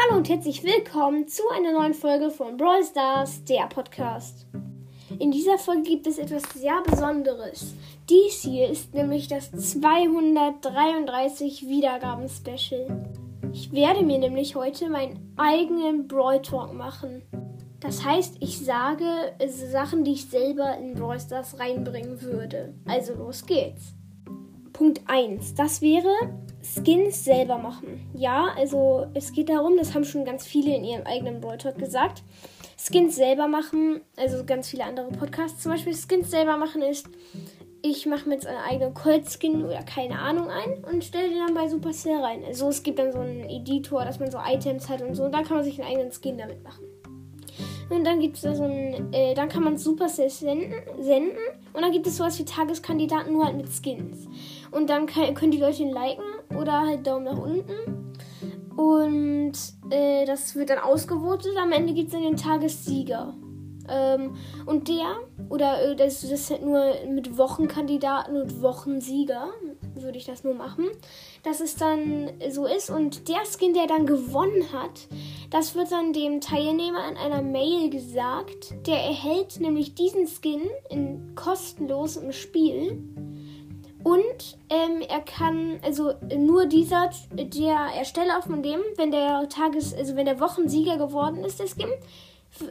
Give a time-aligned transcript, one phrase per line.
[0.00, 4.46] Hallo und herzlich willkommen zu einer neuen Folge von Brawl Stars, der Podcast.
[5.18, 7.74] In dieser Folge gibt es etwas sehr Besonderes.
[8.08, 13.10] Dies hier ist nämlich das 233 Wiedergaben-Special.
[13.52, 17.22] Ich werde mir nämlich heute meinen eigenen Brawl Talk machen.
[17.80, 22.72] Das heißt, ich sage Sachen, die ich selber in Brawl Stars reinbringen würde.
[22.86, 23.94] Also los geht's.
[24.72, 25.54] Punkt 1.
[25.54, 26.12] Das wäre
[26.74, 28.08] Skins selber machen.
[28.14, 31.78] Ja, also es geht darum, das haben schon ganz viele in ihrem eigenen Brawl Talk
[31.78, 32.22] gesagt.
[32.76, 37.08] Skins selber machen, also ganz viele andere Podcasts zum Beispiel, Skins selber machen ist,
[37.82, 41.54] ich mache mir jetzt einen eigenen Colt-Skin oder keine Ahnung ein und stelle den dann
[41.54, 42.44] bei Supercell rein.
[42.44, 45.32] Also es gibt dann so einen Editor, dass man so Items hat und so und
[45.32, 46.84] dann kann man sich einen eigenen Skin damit machen.
[47.90, 51.38] Und dann gibt es da so ein, äh, dann kann man Supercell senden, senden
[51.72, 54.26] und dann gibt es sowas wie Tageskandidaten nur halt mit Skins.
[54.70, 56.24] Und dann kann, können die Leute ihn liken
[56.58, 58.14] oder halt Daumen nach unten.
[58.76, 59.54] Und
[59.90, 61.56] äh, das wird dann ausgewotet.
[61.60, 63.34] Am Ende gibt es dann den Tagessieger.
[63.88, 65.16] Ähm, und der,
[65.48, 69.48] oder äh, das, das ist halt nur mit Wochenkandidaten und Wochensieger,
[70.02, 70.86] würde ich das nur machen,
[71.42, 72.90] dass es dann so ist.
[72.90, 75.08] Und der Skin, der dann gewonnen hat,
[75.50, 78.74] das wird dann dem Teilnehmer in einer Mail gesagt.
[78.86, 83.02] Der erhält nämlich diesen Skin in kostenlos im Spiel.
[84.04, 90.16] Und ähm, er kann, also nur dieser, der Ersteller von dem, wenn der Tages-, also
[90.16, 91.90] wenn der Wochensieger geworden ist, der Skin,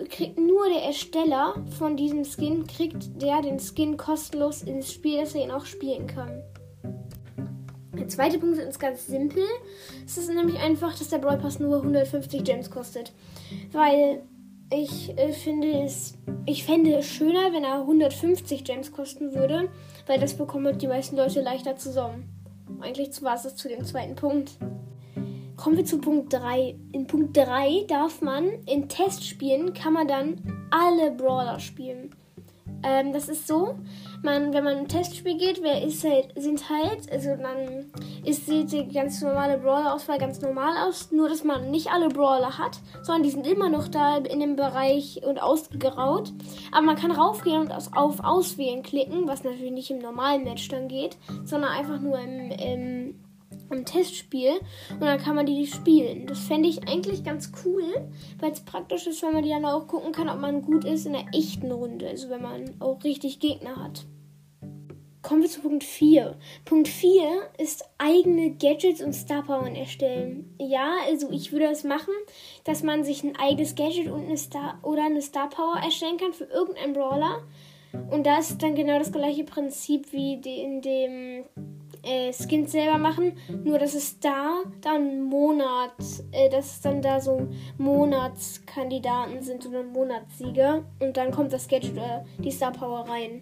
[0.09, 5.35] kriegt nur der Ersteller von diesem Skin, kriegt der den Skin kostenlos ins Spiel, dass
[5.35, 6.43] er ihn auch spielen kann.
[7.97, 9.43] Der zweite Punkt ist ganz simpel.
[10.05, 13.11] Es ist nämlich einfach, dass der Brawl Pass nur 150 Gems kostet.
[13.71, 14.21] Weil
[14.69, 19.69] ich äh, finde es, ich fände es schöner, wenn er 150 Gems kosten würde,
[20.05, 22.29] weil das bekommen die meisten Leute leichter zusammen.
[22.81, 24.51] Eigentlich war es zu dem zweiten Punkt.
[25.55, 26.75] Kommen wir zu Punkt 3.
[26.91, 32.11] In Punkt 3 darf man in Testspielen kann man dann alle Brawler spielen.
[32.83, 33.75] Ähm, das ist so,
[34.23, 37.91] man, wenn man ein Testspiel geht, wer ist halt, sind halt, also dann
[38.25, 42.57] ist, sieht die ganz normale Brawler-Auswahl ganz normal aus, nur dass man nicht alle Brawler
[42.57, 46.31] hat, sondern die sind immer noch da in dem Bereich und ausgeraut.
[46.71, 50.87] Aber man kann raufgehen und auf Auswählen klicken, was natürlich nicht im normalen Match dann
[50.87, 53.06] geht, sondern einfach nur im, im
[53.69, 54.59] im Testspiel
[54.91, 56.27] und dann kann man die spielen.
[56.27, 57.83] Das fände ich eigentlich ganz cool,
[58.39, 61.05] weil es praktisch ist, wenn man die dann auch gucken kann, ob man gut ist
[61.05, 64.05] in der echten Runde, also wenn man auch richtig Gegner hat.
[65.27, 66.37] Kommen wir zu Punkt 4.
[66.63, 70.55] Punkt 4 ist eigene Gadgets und Star Power erstellen.
[70.57, 72.13] Ja, also ich würde es das machen,
[72.63, 76.31] dass man sich ein eigenes Gadget und eine Star oder eine Star Power erstellen kann
[76.31, 77.41] für irgendeinen Brawler.
[78.09, 81.43] Und das ist dann genau das gleiche Prinzip wie in dem
[82.03, 85.93] äh, Skins selber machen, nur dass es da dann Monat,
[86.31, 87.47] äh, dass es dann da so
[87.77, 93.41] Monatskandidaten sind oder Monatssieger und dann kommt das Gadget oder die Star Power rein.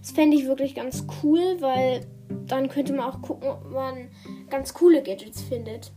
[0.00, 2.06] Das fände ich wirklich ganz cool, weil
[2.46, 4.08] dann könnte man auch gucken, ob man
[4.48, 5.92] ganz coole Gadgets findet.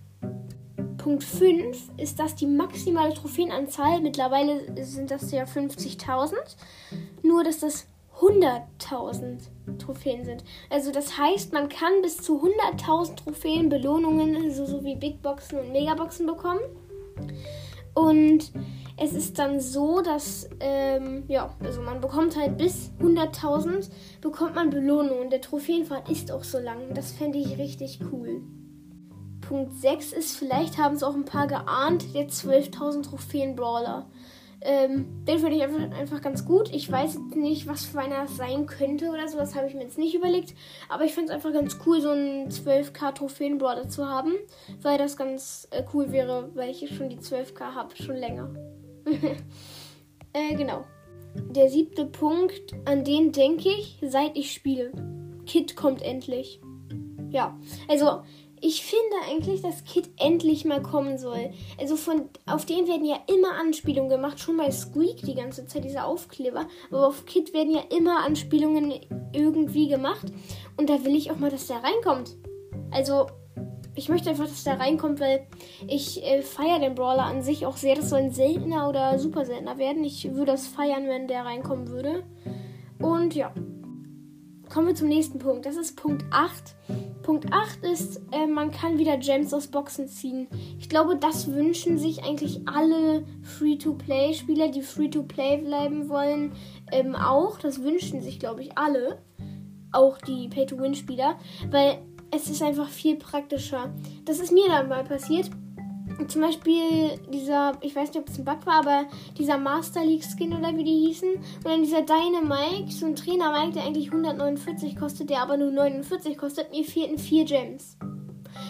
[0.97, 6.34] Punkt 5 ist, dass die maximale Trophäenanzahl, mittlerweile sind das ja 50.000,
[7.24, 7.88] nur dass das
[8.23, 10.44] 100.000 Trophäen sind.
[10.69, 15.59] Also das heißt, man kann bis zu 100.000 Trophäen Belohnungen, so, so wie Big Boxen
[15.59, 16.62] und Megaboxen bekommen.
[17.94, 18.51] Und
[18.97, 23.89] es ist dann so, dass, ähm, ja, also man bekommt halt bis 100.000
[24.22, 25.29] bekommt man Belohnungen.
[25.29, 26.94] Der Trophäenpfad ist auch so lang.
[26.94, 28.41] Das fände ich richtig cool.
[29.41, 34.07] Punkt 6 ist, vielleicht haben es auch ein paar geahnt, der 12.000 Trophäen-Brawler.
[34.66, 36.74] Ähm, den finde ich einfach, einfach ganz gut.
[36.74, 39.38] Ich weiß jetzt nicht, was für einer sein könnte oder so.
[39.38, 40.56] Das habe ich mir jetzt nicht überlegt.
[40.88, 44.34] Aber ich finde es einfach ganz cool, so einen 12k Trophäen-Brawler zu haben.
[44.81, 47.96] Weil das ganz äh, cool wäre, weil ich schon die 12k habe.
[47.96, 48.53] Schon länger.
[50.34, 50.85] äh, genau.
[51.35, 54.91] Der siebte Punkt, an den denke ich, seit ich spiele.
[55.45, 56.62] Kit kommt endlich.
[57.31, 57.57] Ja,
[57.89, 58.21] also
[58.63, 61.51] ich finde eigentlich, dass Kit endlich mal kommen soll.
[61.77, 65.83] Also von auf den werden ja immer Anspielungen gemacht, schon bei Squeak die ganze Zeit
[65.83, 68.94] diese Aufkleber, aber auf Kit werden ja immer Anspielungen
[69.33, 70.27] irgendwie gemacht
[70.77, 72.38] und da will ich auch mal, dass der reinkommt.
[72.89, 73.27] Also
[73.95, 75.45] ich möchte einfach, dass der reinkommt, weil
[75.88, 77.95] ich äh, feiere den Brawler an sich auch sehr.
[77.95, 80.06] Das soll ein seltener oder super seltener werden.
[80.06, 82.24] Ich würde das feiern, wenn der reinkommen würde.
[83.00, 83.54] Und ja.
[84.74, 85.68] Kommen wir zum nächsten Punkt.
[85.68, 86.74] Das ist Punkt 8.
[87.22, 90.48] Punkt 8 ist, äh, man kann wieder Gems aus Boxen ziehen.
[90.80, 96.54] Ich glaube, das wünschen sich eigentlich alle Free-to-Play-Spieler, die Free-to-Play bleiben wollen,
[96.92, 97.60] ähm, auch.
[97.60, 99.22] Das wünschen sich, glaube ich, alle.
[99.92, 101.38] Auch die Pay-to-Win-Spieler.
[101.70, 102.00] Weil
[102.31, 103.94] es ist einfach viel praktischer.
[104.25, 105.52] Das ist mir dann mal passiert.
[106.27, 109.06] Zum Beispiel dieser, ich weiß nicht, ob es ein Bug war, aber
[109.38, 111.33] dieser Master League Skin oder wie die hießen.
[111.33, 115.71] Und dann dieser Dynamike, so ein Trainer Mike, der eigentlich 149 kostet, der aber nur
[115.71, 116.71] 49 kostet.
[116.71, 117.98] Mir fehlten vier Gems.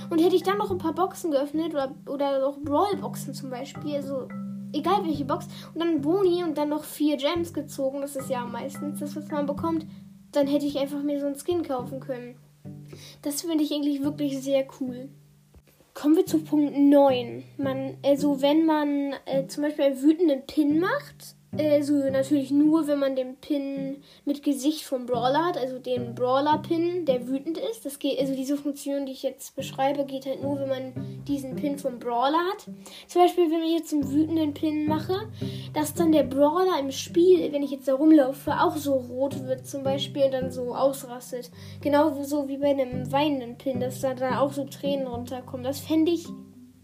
[0.10, 3.96] Und hätte ich dann noch ein paar Boxen geöffnet oder, oder auch Brawl-Boxen zum Beispiel,
[3.96, 4.28] also
[4.74, 8.46] egal welche Box, und dann Boni und dann noch vier Gems gezogen, das ist ja
[8.46, 9.86] meistens das, was man bekommt,
[10.32, 12.36] dann hätte ich einfach mir so ein Skin kaufen können.
[13.22, 15.10] Das finde ich eigentlich wirklich sehr cool.
[16.04, 17.46] Kommen wir zu Punkt 9.
[17.56, 23.00] Man, also wenn man äh, zum Beispiel einen wütenden Pin macht, also natürlich nur, wenn
[23.00, 27.86] man den Pin mit Gesicht vom Brawler hat, also den Brawler-Pin, der wütend ist.
[27.86, 30.94] Das geht, also diese Funktion, die ich jetzt beschreibe, geht halt nur, wenn man
[31.28, 32.66] diesen Pin vom Brawler hat.
[33.08, 35.16] Zum Beispiel, wenn ich jetzt einen wütenden Pin mache,
[35.74, 39.68] dass dann der Brawler im Spiel, wenn ich jetzt da rumlaufe, auch so rot wird
[39.68, 41.52] zum Beispiel und dann so ausrastet.
[41.82, 45.64] Genau so wie bei einem weinenden Pin, dass da, da auch so Tränen runterkommen.
[45.64, 46.28] Das fände ich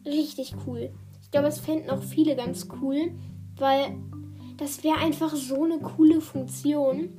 [0.06, 0.92] richtig cool.
[1.22, 3.12] Ich glaube, es fänden auch viele ganz cool,
[3.58, 3.96] weil
[4.60, 7.18] das wäre einfach so eine coole Funktion.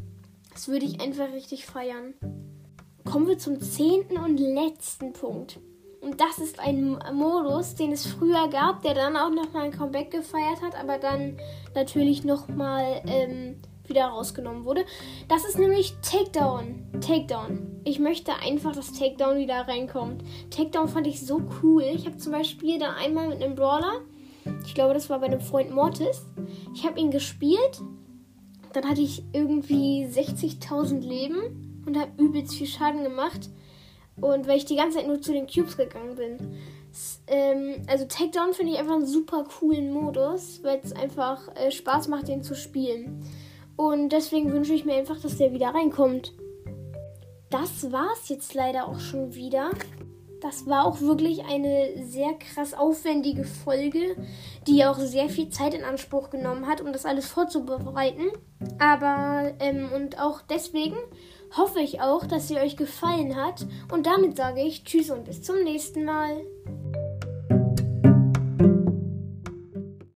[0.52, 2.14] Das würde ich einfach richtig feiern.
[3.04, 5.58] Kommen wir zum zehnten und letzten Punkt.
[6.00, 10.10] Und das ist ein Modus, den es früher gab, der dann auch nochmal ein Comeback
[10.10, 11.36] gefeiert hat, aber dann
[11.74, 13.56] natürlich nochmal ähm,
[13.86, 14.84] wieder rausgenommen wurde.
[15.28, 16.86] Das ist nämlich Takedown.
[17.00, 17.80] Takedown.
[17.84, 20.22] Ich möchte einfach, dass Takedown wieder reinkommt.
[20.50, 21.82] Takedown fand ich so cool.
[21.82, 24.00] Ich habe zum Beispiel da einmal mit einem Brawler
[24.64, 26.26] ich glaube, das war bei einem Freund Mortis.
[26.74, 27.82] Ich habe ihn gespielt.
[28.72, 33.50] Dann hatte ich irgendwie 60.000 Leben und habe übelst viel Schaden gemacht.
[34.20, 36.56] Und weil ich die ganze Zeit nur zu den Cubes gegangen bin.
[37.26, 42.08] Ähm, also Takedown finde ich einfach einen super coolen Modus, weil es einfach äh, Spaß
[42.08, 43.24] macht, den zu spielen.
[43.76, 46.34] Und deswegen wünsche ich mir einfach, dass der wieder reinkommt.
[47.48, 49.70] Das war's jetzt leider auch schon wieder
[50.40, 54.16] das war auch wirklich eine sehr krass aufwendige Folge,
[54.66, 58.30] die auch sehr viel Zeit in Anspruch genommen hat, um das alles vorzubereiten.
[58.78, 60.96] Aber, ähm, und auch deswegen
[61.56, 63.66] hoffe ich auch, dass sie euch gefallen hat.
[63.92, 66.42] Und damit sage ich Tschüss und bis zum nächsten Mal.